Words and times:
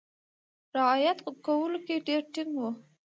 رعایت 0.77 1.19
کولو 1.45 1.79
کې 1.85 1.95
ډېر 2.07 2.21
ټینګ 2.33 2.51
وو. 2.59 2.69